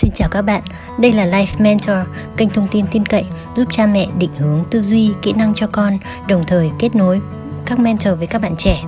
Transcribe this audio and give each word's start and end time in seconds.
Xin 0.00 0.10
chào 0.14 0.28
các 0.28 0.42
bạn, 0.42 0.62
đây 0.98 1.12
là 1.12 1.26
Life 1.26 1.46
Mentor, 1.58 1.96
kênh 2.36 2.50
thông 2.50 2.68
tin 2.68 2.86
tin 2.86 3.06
cậy 3.06 3.24
giúp 3.56 3.64
cha 3.70 3.86
mẹ 3.86 4.06
định 4.18 4.30
hướng 4.38 4.64
tư 4.70 4.82
duy, 4.82 5.10
kỹ 5.22 5.32
năng 5.32 5.54
cho 5.54 5.66
con, 5.66 5.98
đồng 6.28 6.44
thời 6.46 6.70
kết 6.78 6.94
nối 6.94 7.20
các 7.66 7.78
mentor 7.78 8.18
với 8.18 8.26
các 8.26 8.42
bạn 8.42 8.56
trẻ. 8.56 8.82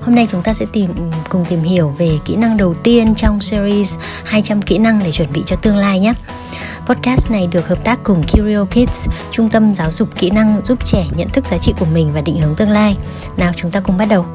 Hôm 0.00 0.14
nay 0.14 0.26
chúng 0.30 0.42
ta 0.42 0.54
sẽ 0.54 0.66
tìm 0.72 1.10
cùng 1.28 1.44
tìm 1.44 1.60
hiểu 1.60 1.88
về 1.98 2.18
kỹ 2.24 2.36
năng 2.36 2.56
đầu 2.56 2.74
tiên 2.74 3.14
trong 3.14 3.40
series 3.40 3.94
200 4.24 4.62
kỹ 4.62 4.78
năng 4.78 5.00
để 5.04 5.12
chuẩn 5.12 5.32
bị 5.32 5.42
cho 5.46 5.56
tương 5.56 5.76
lai 5.76 6.00
nhé. 6.00 6.12
Podcast 6.86 7.30
này 7.30 7.46
được 7.46 7.68
hợp 7.68 7.84
tác 7.84 7.98
cùng 8.02 8.24
Curio 8.32 8.64
Kids, 8.64 9.08
trung 9.30 9.50
tâm 9.50 9.74
giáo 9.74 9.90
dục 9.90 10.08
kỹ 10.18 10.30
năng 10.30 10.60
giúp 10.64 10.84
trẻ 10.84 11.06
nhận 11.16 11.28
thức 11.28 11.46
giá 11.46 11.58
trị 11.58 11.74
của 11.78 11.86
mình 11.92 12.12
và 12.12 12.20
định 12.20 12.40
hướng 12.40 12.54
tương 12.54 12.70
lai. 12.70 12.96
Nào 13.36 13.52
chúng 13.56 13.70
ta 13.70 13.80
cùng 13.80 13.96
bắt 13.96 14.06
đầu. 14.08 14.26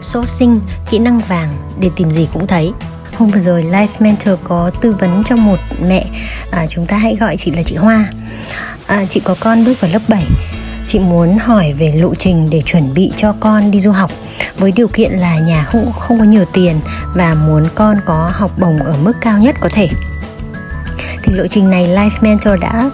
Sourcing, 0.00 0.60
kỹ 0.90 0.98
năng 0.98 1.20
vàng 1.28 1.56
để 1.80 1.90
tìm 1.96 2.10
gì 2.10 2.28
cũng 2.32 2.46
thấy. 2.46 2.72
Hôm 3.18 3.30
vừa 3.30 3.40
rồi 3.40 3.62
Life 3.62 3.86
Mentor 3.98 4.38
có 4.44 4.70
tư 4.80 4.92
vấn 4.92 5.22
cho 5.24 5.36
một 5.36 5.58
mẹ. 5.82 6.04
À, 6.50 6.66
Chúng 6.66 6.86
ta 6.86 6.96
hãy 6.96 7.16
gọi 7.16 7.36
chị 7.36 7.50
là 7.50 7.62
chị 7.62 7.76
Hoa. 7.76 8.04
À, 8.86 9.04
Chị 9.10 9.20
có 9.24 9.36
con 9.40 9.64
bước 9.64 9.80
vào 9.80 9.90
lớp 9.92 10.02
7 10.08 10.24
Chị 10.86 10.98
muốn 10.98 11.38
hỏi 11.38 11.74
về 11.78 11.92
lộ 11.96 12.14
trình 12.14 12.48
để 12.50 12.60
chuẩn 12.60 12.94
bị 12.94 13.12
cho 13.16 13.34
con 13.40 13.70
đi 13.70 13.80
du 13.80 13.90
học. 13.90 14.10
Với 14.56 14.72
điều 14.72 14.88
kiện 14.88 15.12
là 15.12 15.38
nhà 15.38 15.64
không 15.64 15.92
không 15.92 16.18
có 16.18 16.24
nhiều 16.24 16.44
tiền 16.52 16.80
Và 17.14 17.34
muốn 17.34 17.68
con 17.74 17.96
có 18.06 18.30
học 18.34 18.50
bổng 18.58 18.78
ở 18.78 18.96
mức 18.96 19.12
cao 19.20 19.38
nhất 19.38 19.56
có 19.60 19.68
thể. 19.72 19.88
Thì 21.22 21.32
lộ 21.32 21.46
trình 21.46 21.70
này 21.70 21.86
Life 21.88 22.10
Mentor 22.20 22.60
đã 22.60 22.90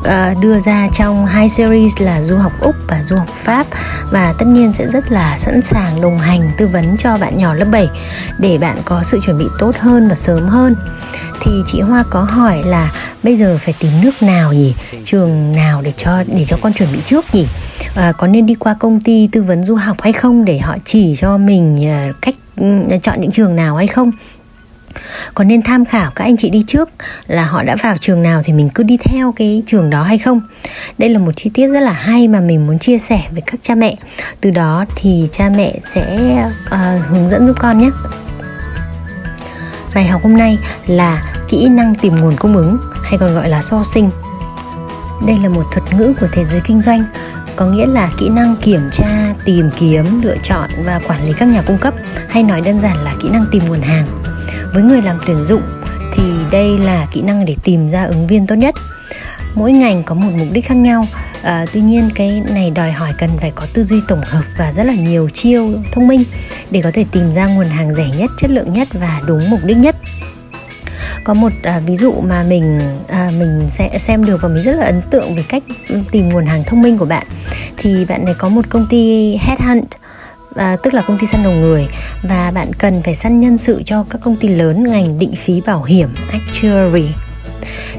uh, 0.00 0.40
đưa 0.40 0.60
ra 0.60 0.88
trong 0.92 1.26
hai 1.26 1.48
series 1.48 2.00
là 2.00 2.22
du 2.22 2.36
học 2.36 2.52
Úc 2.60 2.74
và 2.88 3.02
du 3.02 3.16
học 3.16 3.28
Pháp. 3.34 3.66
Và 4.10 4.34
tất 4.38 4.46
nhiên 4.46 4.72
sẽ 4.72 4.86
rất 4.86 5.12
là 5.12 5.38
sẵn 5.38 5.62
sàng 5.62 6.00
đồng 6.00 6.18
hành 6.18 6.50
tư 6.58 6.66
vấn 6.66 6.96
cho 6.96 7.18
bạn 7.18 7.38
nhỏ 7.38 7.54
lớp 7.54 7.66
7 7.72 7.88
để 8.38 8.58
bạn 8.58 8.76
có 8.84 9.02
sự 9.02 9.20
chuẩn 9.20 9.38
bị 9.38 9.46
tốt 9.58 9.76
hơn 9.78 10.08
và 10.08 10.14
sớm 10.14 10.46
hơn. 10.46 10.74
Thì 11.40 11.52
chị 11.66 11.80
Hoa 11.80 12.04
có 12.10 12.20
hỏi 12.20 12.62
là 12.64 12.92
bây 13.22 13.36
giờ 13.36 13.58
phải 13.60 13.74
tìm 13.80 14.00
nước 14.00 14.22
nào 14.22 14.52
nhỉ? 14.52 14.74
Trường 15.04 15.52
nào 15.52 15.82
để 15.82 15.92
cho 15.96 16.24
để 16.26 16.44
cho 16.44 16.56
con 16.62 16.72
chuẩn 16.72 16.92
bị 16.92 16.98
trước 17.04 17.24
nhỉ? 17.32 17.46
À, 17.94 18.12
có 18.12 18.26
nên 18.26 18.46
đi 18.46 18.54
qua 18.54 18.74
công 18.74 19.00
ty 19.00 19.28
tư 19.32 19.42
vấn 19.42 19.62
du 19.62 19.74
học 19.74 19.96
hay 20.00 20.12
không 20.12 20.44
để 20.44 20.58
họ 20.58 20.76
chỉ 20.84 21.14
cho 21.16 21.38
mình 21.38 21.90
ờ, 21.90 22.12
cách 22.20 22.34
ừ, 22.56 22.66
chọn 23.02 23.20
những 23.20 23.30
trường 23.30 23.56
nào 23.56 23.76
hay 23.76 23.86
không? 23.86 24.10
Còn 25.34 25.48
nên 25.48 25.62
tham 25.62 25.84
khảo 25.84 26.10
các 26.14 26.24
anh 26.24 26.36
chị 26.36 26.50
đi 26.50 26.64
trước 26.66 26.88
là 27.26 27.44
họ 27.44 27.62
đã 27.62 27.76
vào 27.82 27.96
trường 27.96 28.22
nào 28.22 28.42
thì 28.44 28.52
mình 28.52 28.68
cứ 28.68 28.82
đi 28.82 28.96
theo 28.96 29.32
cái 29.32 29.62
trường 29.66 29.90
đó 29.90 30.02
hay 30.02 30.18
không? 30.18 30.40
Đây 30.98 31.10
là 31.10 31.18
một 31.18 31.32
chi 31.36 31.50
tiết 31.54 31.68
rất 31.68 31.80
là 31.80 31.92
hay 31.92 32.28
mà 32.28 32.40
mình 32.40 32.66
muốn 32.66 32.78
chia 32.78 32.98
sẻ 32.98 33.22
với 33.32 33.40
các 33.40 33.60
cha 33.62 33.74
mẹ. 33.74 33.96
Từ 34.40 34.50
đó 34.50 34.84
thì 34.96 35.28
cha 35.32 35.48
mẹ 35.56 35.74
sẽ 35.82 36.18
uh, 36.66 37.06
hướng 37.08 37.28
dẫn 37.28 37.46
giúp 37.46 37.56
con 37.60 37.78
nhé. 37.78 37.90
Bài 39.94 40.06
học 40.06 40.22
hôm 40.22 40.36
nay 40.36 40.58
là 40.86 41.34
kỹ 41.48 41.68
năng 41.68 41.94
tìm 41.94 42.16
nguồn 42.16 42.36
cung 42.36 42.56
ứng 42.56 42.78
hay 43.02 43.18
còn 43.18 43.34
gọi 43.34 43.48
là 43.48 43.60
sourcing. 43.60 44.10
Đây 45.26 45.36
là 45.42 45.48
một 45.48 45.64
thuật 45.72 45.94
ngữ 45.94 46.14
của 46.20 46.26
thế 46.32 46.44
giới 46.44 46.60
kinh 46.66 46.80
doanh 46.80 47.04
có 47.56 47.66
nghĩa 47.66 47.86
là 47.86 48.10
kỹ 48.18 48.28
năng 48.28 48.56
kiểm 48.56 48.90
tra 48.92 49.34
tìm 49.44 49.70
kiếm 49.78 50.22
lựa 50.22 50.36
chọn 50.42 50.70
và 50.84 51.00
quản 51.08 51.26
lý 51.26 51.32
các 51.38 51.48
nhà 51.48 51.62
cung 51.66 51.78
cấp 51.78 51.94
hay 52.28 52.42
nói 52.42 52.60
đơn 52.60 52.80
giản 52.80 52.96
là 53.04 53.14
kỹ 53.22 53.28
năng 53.28 53.46
tìm 53.50 53.62
nguồn 53.68 53.80
hàng 53.80 54.06
với 54.72 54.82
người 54.82 55.02
làm 55.02 55.18
tuyển 55.26 55.44
dụng 55.44 55.62
thì 56.12 56.22
đây 56.50 56.78
là 56.78 57.06
kỹ 57.12 57.22
năng 57.22 57.44
để 57.44 57.56
tìm 57.64 57.88
ra 57.88 58.04
ứng 58.04 58.26
viên 58.26 58.46
tốt 58.46 58.54
nhất. 58.54 58.74
Mỗi 59.54 59.72
ngành 59.72 60.02
có 60.02 60.14
một 60.14 60.30
mục 60.38 60.48
đích 60.52 60.66
khác 60.66 60.74
nhau. 60.74 61.06
À, 61.42 61.66
tuy 61.72 61.80
nhiên 61.80 62.10
cái 62.14 62.42
này 62.50 62.70
đòi 62.70 62.92
hỏi 62.92 63.12
cần 63.18 63.30
phải 63.40 63.52
có 63.54 63.66
tư 63.74 63.84
duy 63.84 64.00
tổng 64.08 64.20
hợp 64.24 64.42
và 64.58 64.72
rất 64.72 64.84
là 64.84 64.94
nhiều 64.94 65.28
chiêu 65.28 65.72
thông 65.92 66.08
minh 66.08 66.24
để 66.70 66.82
có 66.82 66.90
thể 66.94 67.04
tìm 67.12 67.34
ra 67.34 67.46
nguồn 67.46 67.66
hàng 67.66 67.94
rẻ 67.94 68.06
nhất 68.18 68.30
chất 68.38 68.50
lượng 68.50 68.72
nhất 68.72 68.88
và 68.92 69.20
đúng 69.26 69.50
mục 69.50 69.60
đích 69.64 69.76
nhất. 69.76 69.96
Có 71.24 71.34
một 71.34 71.52
à, 71.62 71.80
ví 71.86 71.96
dụ 71.96 72.12
mà 72.12 72.44
mình 72.48 72.80
à, 73.08 73.30
mình 73.38 73.66
sẽ 73.70 73.98
xem 73.98 74.24
được 74.24 74.42
và 74.42 74.48
mình 74.48 74.62
rất 74.62 74.76
là 74.76 74.84
ấn 74.84 75.02
tượng 75.10 75.36
về 75.36 75.44
cách 75.48 75.62
tìm 76.10 76.28
nguồn 76.28 76.46
hàng 76.46 76.64
thông 76.66 76.82
minh 76.82 76.98
của 76.98 77.04
bạn 77.04 77.26
thì 77.76 78.04
bạn 78.04 78.24
này 78.24 78.34
có 78.38 78.48
một 78.48 78.64
công 78.68 78.86
ty 78.90 79.36
headhunt 79.36 79.88
à, 80.58 80.76
tức 80.76 80.94
là 80.94 81.02
công 81.02 81.18
ty 81.18 81.26
săn 81.26 81.42
đầu 81.42 81.52
người. 81.52 81.88
Và 82.22 82.52
bạn 82.54 82.66
cần 82.78 83.02
phải 83.04 83.14
săn 83.14 83.40
nhân 83.40 83.58
sự 83.58 83.82
cho 83.84 84.04
các 84.10 84.20
công 84.20 84.36
ty 84.36 84.48
lớn 84.48 84.84
ngành 84.84 85.18
định 85.18 85.34
phí 85.36 85.60
bảo 85.60 85.82
hiểm 85.82 86.08
actuary. 86.30 87.06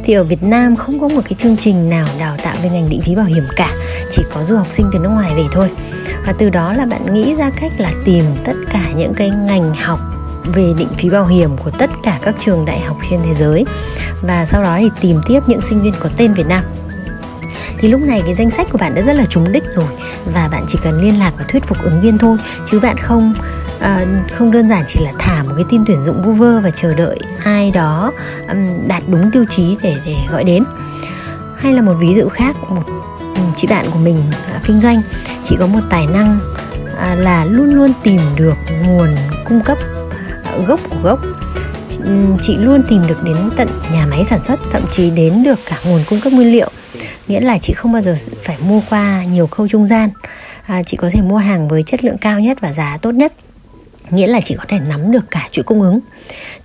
Thì 0.04 0.14
ở 0.14 0.24
Việt 0.24 0.44
Nam 0.44 0.76
không 0.76 1.00
có 1.00 1.08
một 1.08 1.22
cái 1.24 1.34
chương 1.38 1.58
trình 1.58 1.90
nào 1.90 2.08
đào 2.20 2.38
tạo 2.44 2.56
về 2.64 2.70
ngành 2.70 2.90
định 2.90 3.02
phí 3.02 3.16
bảo 3.16 3.26
hiểm 3.26 3.44
cả. 3.56 3.72
Chỉ 4.12 4.24
có 4.34 4.44
du 4.44 4.56
học 4.56 4.68
sinh 4.70 4.90
từ 4.94 5.00
nước 5.00 5.10
ngoài 5.10 5.32
về 5.36 5.44
thôi. 5.52 5.70
Và 6.26 6.34
từ 6.38 6.50
đó 6.50 6.74
là 6.74 6.86
bạn 6.86 7.14
nghĩ 7.14 7.36
ra 7.36 7.52
cách 7.62 7.72
là 7.78 7.92
tìm 8.06 8.26
tất 8.46 8.54
cả 8.74 8.92
những 8.96 9.14
cái 9.14 9.30
ngành 9.30 9.74
học 9.74 10.00
về 10.46 10.74
định 10.78 10.90
phí 10.98 11.10
bảo 11.10 11.26
hiểm 11.26 11.58
của 11.58 11.72
tất 11.72 11.90
cả 12.04 12.20
các 12.22 12.36
trường 12.40 12.66
đại 12.66 12.80
học 12.80 12.98
trên 13.10 13.20
thế 13.26 13.34
giới. 13.34 13.66
Và 14.22 14.46
sau 14.46 14.64
đó 14.64 14.78
thì 14.80 14.90
tìm 15.02 15.22
tiếp 15.28 15.40
những 15.48 15.62
sinh 15.62 15.82
viên 15.82 15.94
có 16.00 16.10
tên 16.18 16.34
Việt 16.34 16.48
Nam 16.48 16.64
thì 17.78 17.88
lúc 17.88 18.02
này 18.02 18.22
cái 18.26 18.36
danh 18.36 18.50
sách 18.50 18.68
của 18.72 18.78
bạn 18.78 18.96
đã 18.96 19.02
rất 19.02 19.14
là 19.16 19.26
trúng 19.26 19.52
đích 19.52 19.64
rồi. 19.76 19.86
Và 20.34 20.48
bạn 20.48 20.64
chỉ 20.68 20.80
cần 20.84 21.02
liên 21.02 21.20
lạc 21.20 21.32
và 21.38 21.44
thuyết 21.48 21.64
phục 21.64 21.82
ứng 21.82 22.02
viên 22.02 22.18
thôi. 22.18 22.38
Chứ 22.66 22.80
bạn 22.80 22.98
không 22.98 23.34
uh, 23.78 24.32
không 24.32 24.52
đơn 24.52 24.70
giản 24.70 24.84
chỉ 24.88 25.00
là 25.06 25.12
thả 25.20 25.44
một 25.44 25.54
cái 25.56 25.66
tin 25.70 25.84
tuyển 25.88 26.02
dụng 26.02 26.22
vu 26.22 26.32
vơ 26.32 26.60
và 26.60 26.70
chờ 26.70 26.94
đợi 26.94 27.20
ai 27.44 27.72
đó 27.72 28.12
um, 28.50 28.88
đạt 28.88 29.04
đúng 29.08 29.32
tiêu 29.32 29.46
chí 29.50 29.78
để 29.82 29.96
để 30.06 30.16
gọi 30.32 30.44
đến. 30.44 30.64
Hay 31.58 31.74
là 31.74 31.82
một 31.82 31.94
ví 32.00 32.16
dụ 32.16 32.30
khác 32.30 32.56
một 32.70 32.84
chị 33.56 33.68
bạn 33.68 33.86
của 33.92 34.00
mình 34.00 34.24
uh, 34.56 34.64
kinh 34.66 34.82
doanh 34.82 35.02
chị 35.44 35.56
có 35.60 35.68
một 35.68 35.82
tài 35.90 36.08
năng 36.08 36.40
uh, 36.86 37.20
là 37.20 37.46
luôn 37.46 37.74
luôn 37.74 37.94
tìm 38.04 38.22
được 38.36 38.56
nguồn 38.84 39.16
cung 39.46 39.62
cấp 39.62 39.78
uh, 40.60 40.68
gốc 40.68 40.80
của 40.90 40.98
gốc. 41.04 41.20
Ừ, 41.98 42.36
chị 42.42 42.58
luôn 42.58 42.84
tìm 42.90 43.08
được 43.08 43.24
đến 43.24 43.36
tận 43.58 43.68
nhà 43.94 44.06
máy 44.06 44.26
sản 44.26 44.42
xuất 44.42 44.60
thậm 44.72 44.82
chí 44.92 45.10
đến 45.10 45.44
được 45.44 45.60
cả 45.66 45.80
nguồn 45.86 46.04
cung 46.10 46.22
cấp 46.22 46.34
nguyên 46.34 46.52
liệu. 46.52 46.72
Nghĩa 47.28 47.42
là 47.42 47.58
chị 47.58 47.74
không 47.74 47.92
bao 47.92 48.02
giờ 48.02 48.16
phải 48.44 48.58
mua 48.58 48.82
qua 48.90 49.24
nhiều 49.24 49.48
khâu 49.48 49.68
trung 49.68 49.88
gian. 49.88 50.10
À, 50.66 50.84
chị 50.84 50.98
có 50.98 51.10
thể 51.14 51.22
mua 51.22 51.38
hàng 51.38 51.68
với 51.68 51.84
chất 51.84 52.04
lượng 52.04 52.18
cao 52.18 52.40
nhất 52.40 52.58
và 52.62 52.74
giá 52.74 52.98
tốt 53.02 53.12
nhất. 53.12 53.34
Nghĩa 54.10 54.28
là 54.28 54.42
chị 54.42 54.56
có 54.58 54.64
thể 54.68 54.80
nắm 54.80 55.12
được 55.12 55.32
cả 55.32 55.50
chuỗi 55.52 55.64
cung 55.64 55.82
ứng. 55.82 56.00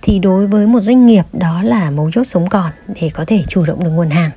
Thì 0.01 0.19
đối 0.19 0.47
với 0.47 0.67
một 0.67 0.79
doanh 0.79 1.05
nghiệp 1.05 1.23
đó 1.33 1.61
là 1.63 1.91
mấu 1.91 2.11
chốt 2.11 2.23
sống 2.23 2.47
còn 2.47 2.71
để 3.01 3.11
có 3.13 3.25
thể 3.27 3.43
chủ 3.49 3.65
động 3.65 3.83
được 3.83 3.89
nguồn 3.89 4.09
hàng. 4.09 4.31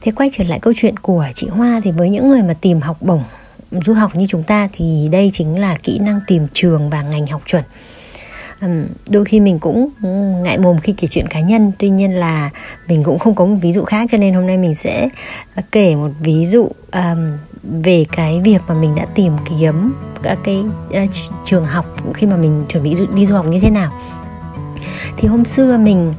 Thế 0.00 0.12
quay 0.12 0.30
trở 0.32 0.44
lại 0.44 0.58
câu 0.62 0.72
chuyện 0.76 0.96
của 0.96 1.26
chị 1.34 1.46
hoa 1.46 1.80
thì 1.84 1.90
với 1.90 2.10
những 2.10 2.28
người 2.28 2.42
mà 2.42 2.54
tìm 2.60 2.80
học 2.80 2.96
bổng 3.00 3.22
du 3.70 3.94
học 3.94 4.16
như 4.16 4.26
chúng 4.28 4.42
ta 4.42 4.68
thì 4.72 5.08
đây 5.12 5.30
chính 5.32 5.60
là 5.60 5.76
kỹ 5.82 5.98
năng 5.98 6.20
tìm 6.26 6.46
trường 6.52 6.90
và 6.90 7.02
ngành 7.02 7.26
học 7.26 7.42
chuẩn 7.46 7.62
đôi 9.08 9.24
khi 9.24 9.40
mình 9.40 9.58
cũng 9.58 9.88
ngại 10.42 10.58
mồm 10.58 10.78
khi 10.78 10.92
kể 10.92 11.08
chuyện 11.08 11.26
cá 11.26 11.40
nhân. 11.40 11.72
Tuy 11.78 11.88
nhiên 11.88 12.12
là 12.12 12.50
mình 12.88 13.02
cũng 13.04 13.18
không 13.18 13.34
có 13.34 13.44
một 13.44 13.56
ví 13.62 13.72
dụ 13.72 13.84
khác 13.84 14.08
cho 14.12 14.18
nên 14.18 14.34
hôm 14.34 14.46
nay 14.46 14.56
mình 14.56 14.74
sẽ 14.74 15.08
ờ, 15.54 15.62
kể 15.72 15.96
một 15.96 16.10
ví 16.20 16.46
dụ 16.46 16.68
um, 16.92 17.32
về 17.82 18.04
cái 18.12 18.40
việc 18.40 18.62
mà 18.68 18.74
mình 18.74 18.94
đã 18.94 19.06
tìm 19.14 19.32
kiếm 19.50 19.94
các 20.22 20.38
cái 20.44 20.64
uh, 20.88 21.10
trường 21.44 21.64
học 21.64 21.86
khi 22.14 22.26
mà 22.26 22.36
mình 22.36 22.64
chuẩn 22.68 22.82
bị 22.82 22.94
đi 23.14 23.26
du 23.26 23.34
học 23.34 23.46
như 23.46 23.60
thế 23.60 23.70
nào. 23.70 23.92
Thì 25.16 25.28
hôm 25.28 25.44
xưa 25.44 25.76
mình 25.76 26.14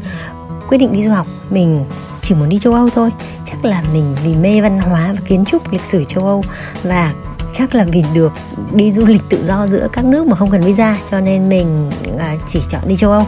quyết 0.67 0.78
định 0.78 0.94
đi 0.94 1.03
du 1.03 1.09
học 1.09 1.28
mình 1.50 1.85
chỉ 2.22 2.35
muốn 2.35 2.50
đi 2.50 2.59
châu 2.59 2.73
Âu 2.73 2.90
thôi. 2.90 3.09
Chắc 3.46 3.66
là 3.66 3.84
mình 3.94 4.16
vì 4.23 4.35
mê 4.35 4.62
văn 4.62 4.79
hóa 4.79 5.13
và 5.13 5.22
kiến 5.25 5.46
trúc 5.46 5.72
lịch 5.72 5.85
sử 5.85 6.03
châu 6.03 6.23
Âu 6.23 6.44
và 6.84 7.13
chắc 7.58 7.76
là 7.76 7.86
vì 7.92 8.04
được, 8.14 8.34
đi 8.74 8.92
du 8.92 9.06
lịch 9.06 9.22
tự 9.30 9.46
do 9.46 9.68
giữa 9.68 9.88
các 9.94 10.06
nước 10.06 10.28
mà 10.28 10.36
không 10.36 10.52
cần 10.52 10.62
visa, 10.62 10.98
cho 11.12 11.20
nên 11.20 11.50
mình 11.50 11.92
à, 12.20 12.36
chỉ 12.48 12.60
chọn 12.70 12.82
đi 12.88 12.96
châu 12.96 13.12
Âu. 13.12 13.28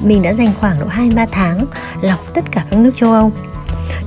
Mình 0.00 0.22
đã 0.22 0.34
dành 0.34 0.52
khoảng 0.60 0.80
độ 0.80 0.86
2-3 0.86 1.26
tháng 1.32 1.66
lọc 2.02 2.34
tất 2.34 2.44
cả 2.50 2.64
các 2.70 2.78
nước 2.78 2.90
châu 2.94 3.12
Âu. 3.12 3.32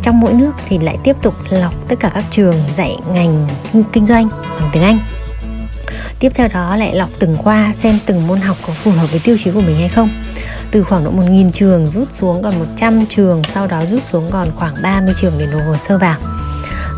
Trong 0.01 0.19
mỗi 0.19 0.33
nước 0.33 0.51
thì 0.67 0.79
lại 0.79 0.97
tiếp 1.03 1.15
tục 1.21 1.33
lọc 1.49 1.73
tất 1.87 1.95
cả 1.99 2.11
các 2.13 2.23
trường 2.29 2.55
dạy 2.73 2.97
ngành 3.13 3.47
kinh 3.93 4.05
doanh 4.05 4.29
bằng 4.29 4.69
tiếng 4.73 4.83
Anh. 4.83 4.97
Tiếp 6.19 6.29
theo 6.35 6.47
đó 6.53 6.75
lại 6.75 6.95
lọc 6.95 7.09
từng 7.19 7.37
khoa 7.37 7.73
xem 7.73 7.99
từng 8.05 8.27
môn 8.27 8.41
học 8.41 8.57
có 8.67 8.73
phù 8.73 8.91
hợp 8.91 9.07
với 9.11 9.21
tiêu 9.23 9.37
chí 9.43 9.51
của 9.51 9.61
mình 9.61 9.75
hay 9.75 9.89
không. 9.89 10.09
Từ 10.71 10.83
khoảng 10.83 11.03
độ 11.03 11.11
1.000 11.11 11.51
trường 11.51 11.87
rút 11.87 12.07
xuống 12.19 12.41
còn 12.43 12.59
100 12.59 13.05
trường, 13.05 13.41
sau 13.53 13.67
đó 13.67 13.85
rút 13.85 14.03
xuống 14.11 14.27
còn 14.31 14.51
khoảng 14.55 14.73
30 14.81 15.13
trường 15.21 15.33
để 15.39 15.47
nộp 15.51 15.61
hồ 15.67 15.77
sơ 15.77 15.97
vào 15.97 16.17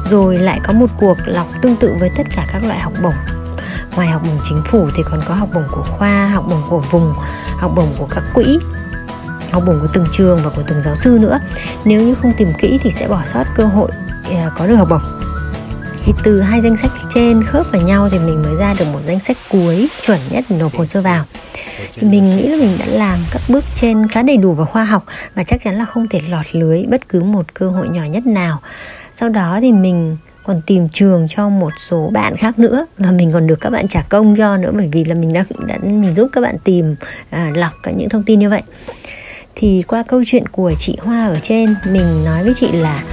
rồi 0.07 0.37
lại 0.37 0.59
có 0.63 0.73
một 0.73 0.87
cuộc 0.97 1.17
lọc 1.25 1.47
tương 1.61 1.75
tự 1.75 1.95
với 1.99 2.09
tất 2.17 2.23
cả 2.35 2.47
các 2.53 2.63
loại 2.63 2.79
học 2.79 2.93
bổng. 3.03 3.13
Ngoài 3.95 4.07
học 4.07 4.21
bổng 4.25 4.39
chính 4.43 4.61
phủ 4.65 4.89
thì 4.95 5.03
còn 5.11 5.21
có 5.27 5.33
học 5.33 5.49
bổng 5.53 5.67
của 5.71 5.83
khoa, 5.83 6.27
học 6.27 6.45
bổng 6.49 6.61
của 6.69 6.79
vùng, 6.79 7.13
học 7.57 7.71
bổng 7.75 7.93
của 7.97 8.07
các 8.09 8.23
quỹ, 8.33 8.59
học 9.51 9.63
bổng 9.67 9.79
của 9.79 9.87
từng 9.93 10.05
trường 10.11 10.39
và 10.43 10.49
của 10.55 10.63
từng 10.67 10.81
giáo 10.81 10.95
sư 10.95 11.17
nữa. 11.21 11.39
Nếu 11.85 12.01
như 12.01 12.15
không 12.15 12.33
tìm 12.37 12.53
kỹ 12.57 12.79
thì 12.83 12.91
sẽ 12.91 13.07
bỏ 13.07 13.21
sót 13.25 13.43
cơ 13.55 13.65
hội 13.65 13.89
à, 14.29 14.51
có 14.57 14.67
được 14.67 14.75
học 14.75 14.87
bổng. 14.89 15.01
Thì 16.05 16.13
từ 16.23 16.41
hai 16.41 16.61
danh 16.61 16.77
sách 16.77 16.91
trên 17.09 17.43
khớp 17.43 17.65
vào 17.71 17.81
nhau 17.81 18.09
thì 18.09 18.19
mình 18.19 18.43
mới 18.43 18.55
ra 18.55 18.73
được 18.73 18.85
một 18.85 18.99
danh 19.07 19.19
sách 19.19 19.37
cuối 19.51 19.87
chuẩn 20.01 20.19
nhất 20.31 20.45
để 20.49 20.55
nộp 20.55 20.75
hồ 20.75 20.85
sơ 20.85 21.01
vào. 21.01 21.25
Thì 21.95 22.07
mình 22.07 22.37
nghĩ 22.37 22.47
là 22.47 22.57
mình 22.57 22.77
đã 22.79 22.85
làm 22.85 23.25
các 23.31 23.41
bước 23.49 23.63
trên 23.75 24.07
khá 24.07 24.21
đầy 24.21 24.37
đủ 24.37 24.53
và 24.53 24.65
khoa 24.65 24.83
học 24.83 25.03
và 25.35 25.43
chắc 25.43 25.61
chắn 25.63 25.75
là 25.75 25.85
không 25.85 26.07
thể 26.07 26.21
lọt 26.29 26.45
lưới 26.51 26.83
bất 26.89 27.09
cứ 27.09 27.23
một 27.23 27.53
cơ 27.53 27.69
hội 27.69 27.89
nhỏ 27.89 28.03
nhất 28.03 28.25
nào 28.25 28.61
sau 29.19 29.29
đó 29.29 29.59
thì 29.61 29.71
mình 29.71 30.17
còn 30.43 30.61
tìm 30.61 30.89
trường 30.89 31.27
cho 31.29 31.49
một 31.49 31.73
số 31.77 32.09
bạn 32.13 32.37
khác 32.37 32.59
nữa 32.59 32.85
và 32.97 33.11
mình 33.11 33.31
còn 33.33 33.47
được 33.47 33.61
các 33.61 33.69
bạn 33.69 33.87
trả 33.87 34.01
công 34.01 34.35
cho 34.35 34.57
nữa 34.57 34.71
bởi 34.73 34.89
vì 34.91 35.03
là 35.03 35.15
mình 35.15 35.33
đã, 35.33 35.45
đã 35.67 35.77
mình 35.83 36.15
giúp 36.15 36.29
các 36.33 36.41
bạn 36.41 36.55
tìm 36.63 36.95
à, 37.29 37.51
lọc 37.55 37.71
cả 37.83 37.91
những 37.91 38.09
thông 38.09 38.23
tin 38.23 38.39
như 38.39 38.49
vậy. 38.49 38.61
Thì 39.55 39.83
qua 39.87 40.03
câu 40.07 40.23
chuyện 40.25 40.47
của 40.47 40.73
chị 40.77 40.97
hoa 41.01 41.27
ở 41.27 41.39
trên 41.41 41.75
mình 41.91 42.25
nói 42.25 42.43
với 42.43 42.53
chị 42.59 42.71
là 42.71 43.03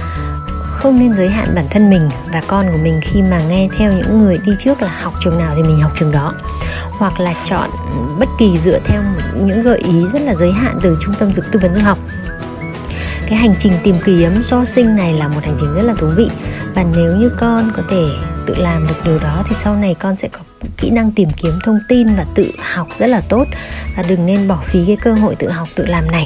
không 0.85 0.99
nên 0.99 1.13
giới 1.13 1.29
hạn 1.29 1.55
bản 1.55 1.65
thân 1.69 1.89
mình 1.89 2.09
và 2.33 2.41
con 2.47 2.71
của 2.71 2.77
mình 2.83 2.99
khi 3.03 3.21
mà 3.21 3.41
nghe 3.49 3.67
theo 3.77 3.93
những 3.93 4.17
người 4.17 4.39
đi 4.45 4.51
trước 4.59 4.81
là 4.81 4.99
học 5.01 5.13
trường 5.23 5.37
nào 5.37 5.53
thì 5.55 5.63
mình 5.63 5.81
học 5.81 5.91
trường 5.99 6.11
đó. 6.11 6.33
Hoặc 6.91 7.19
là 7.19 7.33
chọn 7.43 7.69
bất 8.19 8.29
kỳ 8.39 8.57
dựa 8.57 8.79
theo 8.85 9.03
những 9.45 9.63
gợi 9.63 9.77
ý 9.77 10.05
rất 10.13 10.21
là 10.21 10.35
giới 10.35 10.51
hạn 10.51 10.79
từ 10.83 10.97
trung 11.01 11.15
tâm 11.19 11.33
dục 11.33 11.45
tư 11.51 11.59
vấn 11.63 11.73
du 11.73 11.81
học 11.81 11.99
cái 13.29 13.35
hành 13.35 13.55
trình 13.59 13.73
tìm 13.83 13.95
kiếm 14.05 14.43
so 14.43 14.65
sinh 14.65 14.95
này 14.95 15.13
là 15.13 15.27
một 15.27 15.39
hành 15.43 15.57
trình 15.59 15.73
rất 15.73 15.81
là 15.81 15.93
thú 15.93 16.07
vị. 16.07 16.29
Và 16.75 16.83
nếu 16.83 17.15
như 17.15 17.31
con 17.37 17.71
có 17.75 17.83
thể 17.89 18.03
tự 18.45 18.55
làm 18.55 18.87
được 18.87 18.95
điều 19.05 19.19
đó 19.19 19.43
thì 19.49 19.55
sau 19.63 19.75
này 19.75 19.95
con 19.99 20.15
sẽ 20.15 20.27
có 20.27 20.39
kỹ 20.77 20.89
năng 20.89 21.11
tìm 21.11 21.29
kiếm 21.37 21.51
thông 21.63 21.79
tin 21.89 22.07
và 22.07 22.25
tự 22.35 22.51
học 22.73 22.87
rất 22.97 23.07
là 23.07 23.21
tốt. 23.29 23.45
Và 23.97 24.03
đừng 24.07 24.25
nên 24.25 24.47
bỏ 24.47 24.63
phí 24.65 24.85
cái 24.87 24.95
cơ 24.95 25.13
hội 25.13 25.35
tự 25.35 25.49
học 25.49 25.67
tự 25.75 25.85
làm 25.85 26.11
này. 26.11 26.25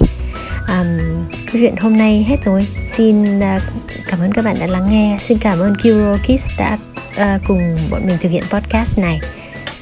Um, 0.68 1.00
câu 1.32 1.62
chuyện 1.62 1.76
hôm 1.76 1.98
nay 1.98 2.26
hết 2.30 2.38
rồi. 2.46 2.68
Xin 2.96 3.40
uh, 3.40 3.62
cảm 4.08 4.20
ơn 4.20 4.32
các 4.32 4.46
bạn 4.46 4.56
đã 4.60 4.68
lắng 4.68 4.88
nghe. 4.92 5.18
Xin 5.22 5.38
cảm 5.38 5.60
ơn 5.60 5.74
Kuro 5.84 6.16
Kids 6.24 6.50
đã 6.58 6.78
uh, 7.10 7.42
cùng 7.48 7.78
bọn 7.90 8.08
mình 8.08 8.18
thực 8.22 8.30
hiện 8.30 8.44
podcast 8.50 9.00
này. 9.00 9.20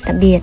Tạm 0.06 0.20
biệt. 0.20 0.40